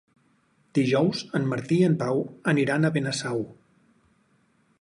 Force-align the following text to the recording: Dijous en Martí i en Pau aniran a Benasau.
Dijous 0.77 1.19
en 1.41 1.45
Martí 1.51 1.77
i 1.83 1.85
en 1.89 1.99
Pau 2.01 2.23
aniran 2.55 2.89
a 2.89 2.93
Benasau. 2.97 3.47